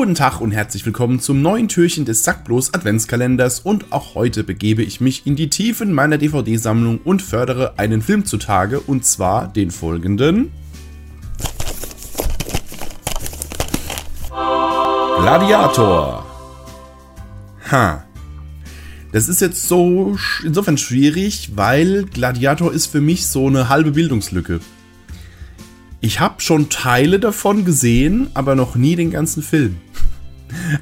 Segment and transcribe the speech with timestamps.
[0.00, 4.82] Guten Tag und herzlich willkommen zum neuen Türchen des Sackblos Adventskalenders und auch heute begebe
[4.82, 9.70] ich mich in die Tiefen meiner DVD-Sammlung und fördere einen Film zutage und zwar den
[9.70, 10.52] folgenden
[14.30, 16.24] Gladiator.
[17.70, 18.02] Ha.
[19.12, 24.60] Das ist jetzt so insofern schwierig, weil Gladiator ist für mich so eine halbe Bildungslücke.
[26.00, 29.76] Ich habe schon Teile davon gesehen, aber noch nie den ganzen Film.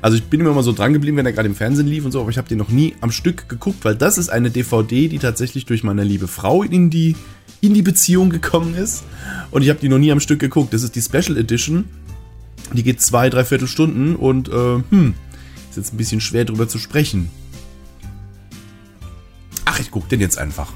[0.01, 2.13] Also ich bin immer mal so dran geblieben, wenn er gerade im Fernsehen lief und
[2.13, 5.09] so, aber ich habe den noch nie am Stück geguckt, weil das ist eine DVD,
[5.09, 7.17] die tatsächlich durch meine liebe Frau in die,
[7.61, 9.05] in die Beziehung gekommen ist.
[9.51, 10.73] Und ich habe die noch nie am Stück geguckt.
[10.73, 11.85] Das ist die Special Edition.
[12.73, 15.15] Die geht zwei, dreiviertel Stunden und äh, hm,
[15.71, 17.31] ist jetzt ein bisschen schwer drüber zu sprechen.
[19.65, 20.73] Ach, ich gucke den jetzt einfach.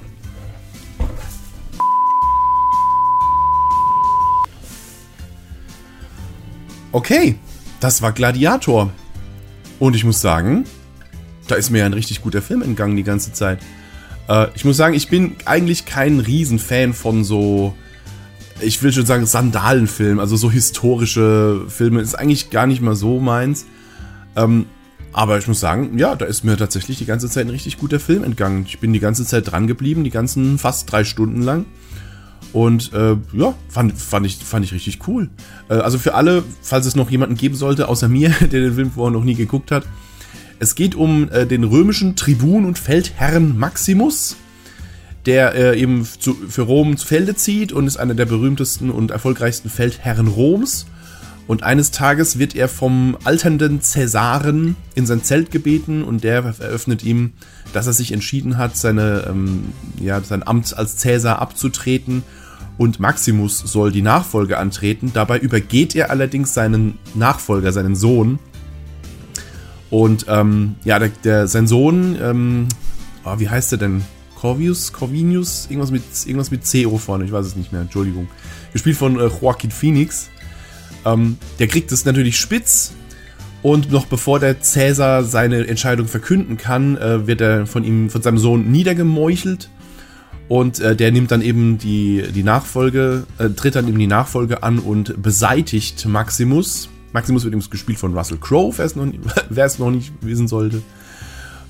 [6.93, 7.37] Okay,
[7.83, 8.93] das war Gladiator.
[9.79, 10.65] Und ich muss sagen,
[11.49, 13.59] da ist mir ja ein richtig guter Film entgangen die ganze Zeit.
[14.29, 17.75] Äh, ich muss sagen, ich bin eigentlich kein Riesenfan von so,
[18.61, 23.19] ich will schon sagen, Sandalenfilmen, also so historische Filme, ist eigentlich gar nicht mal so
[23.19, 23.67] meins.
[24.37, 24.67] Ähm,
[25.13, 27.99] aber ich muss sagen, ja, da ist mir tatsächlich die ganze Zeit ein richtig guter
[27.99, 28.65] Film entgangen.
[28.67, 31.67] Ich bin die ganze Zeit dran geblieben, die ganzen fast drei Stunden lang.
[32.53, 35.31] Und äh, ja, fand, fand, ich, fand ich richtig cool.
[35.69, 38.91] Äh, also für alle, falls es noch jemanden geben sollte, außer mir, der den Film
[38.91, 39.85] vorher noch nie geguckt hat.
[40.59, 44.37] Es geht um äh, den römischen Tribun und Feldherrn Maximus,
[45.27, 49.11] der äh, eben zu, für Rom zu Felde zieht und ist einer der berühmtesten und
[49.11, 50.87] erfolgreichsten Feldherren Roms.
[51.49, 57.03] Und eines Tages wird er vom alternden Cäsaren in sein Zelt gebeten und der eröffnet
[57.03, 57.33] ihm,
[57.73, 59.65] dass er sich entschieden hat, seine, ähm,
[60.01, 62.23] ja, sein Amt als Cäsar abzutreten
[62.79, 65.11] und Maximus soll die Nachfolge antreten.
[65.13, 68.39] Dabei übergeht er allerdings seinen Nachfolger, seinen Sohn.
[69.91, 72.69] Und ähm, ja, der, der, sein Sohn, ähm,
[73.25, 74.03] oh, wie heißt er denn?
[74.35, 78.29] Corvius, Corvinius, irgendwas mit, irgendwas mit CO vorne, ich weiß es nicht mehr, Entschuldigung.
[78.73, 80.31] Gespielt von äh, Joaquin Phoenix.
[81.05, 82.93] Ähm, der kriegt es natürlich spitz
[83.63, 88.21] und noch bevor der Cäsar seine Entscheidung verkünden kann, äh, wird er von ihm, von
[88.21, 89.71] seinem Sohn niedergemeuchelt.
[90.53, 94.63] Und äh, der nimmt dann eben die, die Nachfolge, äh, tritt dann eben die Nachfolge
[94.63, 96.91] an und beseitigt Maximus.
[97.15, 98.95] Maximus wird übrigens gespielt von Russell Crowe, wer es
[99.79, 100.83] noch, nicht wissen sollte.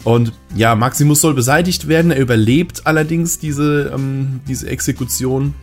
[0.02, 2.10] Und ja, Maximus soll beseitigt werden.
[2.10, 5.54] Er überlebt allerdings diese, ähm, diese Exekution.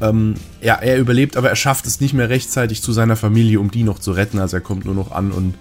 [0.00, 3.70] Ähm, ja, er überlebt, aber er schafft es nicht mehr rechtzeitig zu seiner Familie, um
[3.70, 4.38] die noch zu retten.
[4.38, 5.56] Also er kommt nur noch an und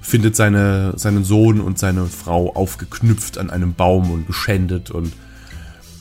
[0.00, 5.12] findet seine, seinen Sohn und seine Frau aufgeknüpft an einem Baum und geschändet und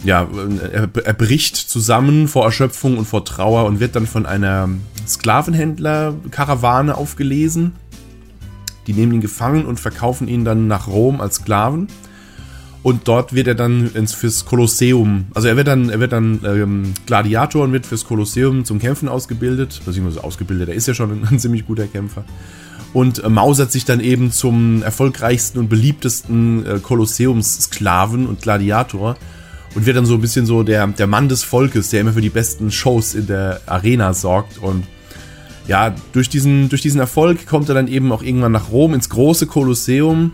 [0.04, 0.28] ja,
[0.72, 4.70] er, er bricht zusammen vor Erschöpfung und vor Trauer und wird dann von einer
[5.08, 7.74] Sklavenhändler-Karawane aufgelesen.
[8.88, 11.88] Die nehmen ihn gefangen und verkaufen ihn dann nach Rom als Sklaven.
[12.84, 16.40] Und dort wird er dann ins, fürs Kolosseum, also er wird dann, er wird dann
[16.44, 21.12] ähm, Gladiator und wird fürs Kolosseum zum Kämpfen ausgebildet, beziehungsweise ausgebildet, er ist ja schon
[21.12, 22.26] ein, ein ziemlich guter Kämpfer.
[22.92, 29.16] Und äh, mausert sich dann eben zum erfolgreichsten und beliebtesten äh, Kolosseumssklaven und Gladiator
[29.76, 32.22] und wird dann so ein bisschen so der, der Mann des Volkes, der immer für
[32.22, 34.86] die besten Shows in der Arena sorgt und
[35.68, 39.09] ja, durch diesen, durch diesen Erfolg kommt er dann eben auch irgendwann nach Rom ins
[39.09, 40.34] große Kolosseum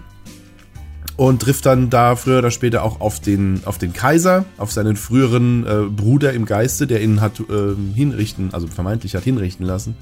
[1.18, 4.96] und trifft dann da früher oder später auch auf den, auf den Kaiser, auf seinen
[4.96, 9.96] früheren äh, Bruder im Geiste, der ihn hat äh, hinrichten, also vermeintlich hat hinrichten lassen.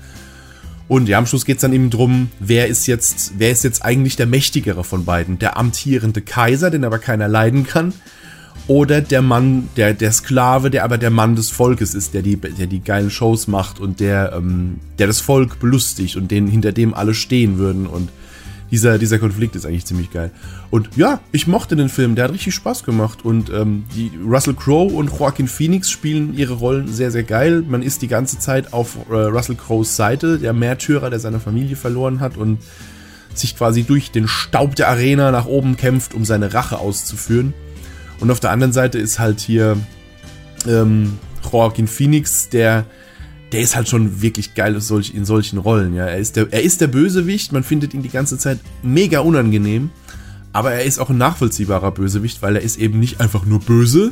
[0.87, 3.83] Und ja, am Schluss geht es dann eben drum, wer ist jetzt, wer ist jetzt
[3.83, 5.39] eigentlich der mächtigere von beiden?
[5.39, 7.93] Der amtierende Kaiser, den aber keiner leiden kann,
[8.67, 12.37] oder der Mann, der, der Sklave, der aber der Mann des Volkes ist, der die,
[12.37, 16.71] der die geilen Shows macht und der, ähm, der das Volk belustigt und den, hinter
[16.71, 18.09] dem alle stehen würden und
[18.71, 20.31] dieser, dieser Konflikt ist eigentlich ziemlich geil.
[20.71, 23.23] Und ja, ich mochte den Film, der hat richtig Spaß gemacht.
[23.23, 27.63] Und ähm, die Russell Crowe und Joaquin Phoenix spielen ihre Rollen sehr, sehr geil.
[27.67, 31.75] Man ist die ganze Zeit auf äh, Russell Crowes Seite, der Märtyrer, der seine Familie
[31.75, 32.57] verloren hat und
[33.35, 37.53] sich quasi durch den Staub der Arena nach oben kämpft, um seine Rache auszuführen.
[38.19, 39.77] Und auf der anderen Seite ist halt hier
[40.67, 41.19] ähm,
[41.51, 42.85] Joaquin Phoenix, der
[43.51, 45.93] der ist halt schon wirklich geil in solchen Rollen.
[45.93, 47.53] Ja, er ist der, er ist der Bösewicht.
[47.53, 49.91] Man findet ihn die ganze Zeit mega unangenehm,
[50.51, 54.11] aber er ist auch ein nachvollziehbarer Bösewicht, weil er ist eben nicht einfach nur böse,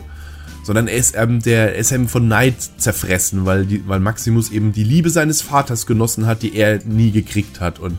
[0.64, 4.50] sondern er ist eben der, er ist eben von Neid zerfressen, weil die, weil Maximus
[4.50, 7.98] eben die Liebe seines Vaters genossen hat, die er nie gekriegt hat und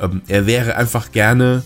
[0.00, 1.62] ähm, er wäre einfach gerne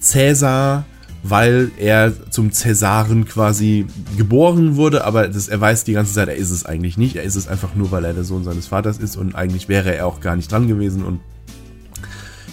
[0.00, 0.86] Cäsar
[1.22, 3.86] weil er zum Cäsaren quasi
[4.16, 7.16] geboren wurde, aber das, er weiß die ganze Zeit, er ist es eigentlich nicht.
[7.16, 9.94] Er ist es einfach nur, weil er der Sohn seines Vaters ist und eigentlich wäre
[9.94, 11.20] er auch gar nicht dran gewesen und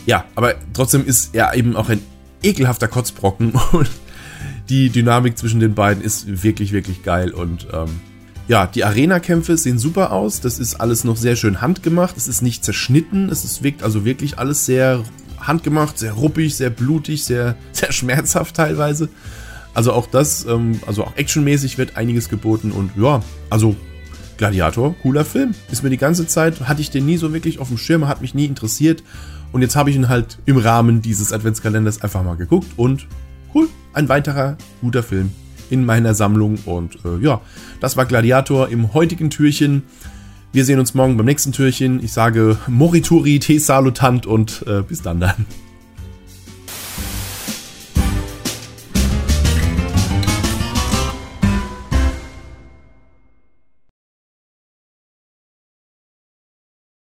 [0.06, 2.02] ja, aber trotzdem ist er eben auch ein
[2.42, 3.90] ekelhafter Kotzbrocken und
[4.70, 7.90] die Dynamik zwischen den beiden ist wirklich, wirklich geil und ähm,
[8.48, 10.42] ja, die Arena-Kämpfe sehen super aus.
[10.42, 12.18] Das ist alles noch sehr schön handgemacht.
[12.18, 13.30] Es ist nicht zerschnitten.
[13.30, 15.04] Es ist, wirkt also wirklich alles sehr
[15.44, 19.10] handgemacht, sehr ruppig, sehr blutig, sehr, sehr schmerzhaft teilweise.
[19.74, 23.76] Also auch das, ähm, also auch actionmäßig wird einiges geboten und ja, also
[24.38, 25.54] Gladiator, cooler Film.
[25.72, 28.22] Ist mir die ganze Zeit, hatte ich den nie so wirklich auf dem Schirm, hat
[28.22, 29.04] mich nie interessiert.
[29.52, 33.08] Und jetzt habe ich ihn halt im Rahmen dieses Adventskalenders einfach mal geguckt und
[33.54, 35.32] cool, ein weiterer guter Film
[35.70, 36.58] in meiner Sammlung.
[36.66, 37.42] Und äh, ja,
[37.80, 39.84] das war Gladiator im heutigen Türchen.
[40.54, 42.00] Wir sehen uns morgen beim nächsten Türchen.
[42.04, 45.48] Ich sage Morituri, te salutant und äh, bis dann dann.